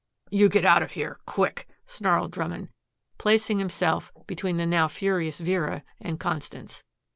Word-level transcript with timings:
"You 0.31 0.49
get 0.49 0.65
out 0.65 0.81
of 0.81 0.93
here 0.93 1.19
quick," 1.27 1.67
snarled 1.85 2.31
Drummond, 2.31 2.69
placing 3.19 3.59
himself 3.59 4.11
between 4.25 4.57
the 4.57 4.65
now 4.65 4.87
furious 4.87 5.39
Vera 5.39 5.83
and 6.01 6.19
Constance. 6.19 6.81